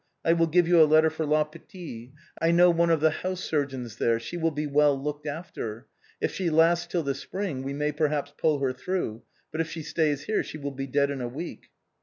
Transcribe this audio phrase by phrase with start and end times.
[0.25, 2.11] I will givo you a letter for La Pitié.
[2.41, 5.85] I known one of the house sur« geons there; she will be well looked after.
[6.19, 9.83] If she lasts till the spring we may perha]>s pull her through, but if she
[9.83, 11.67] stays here she will be dead in a week."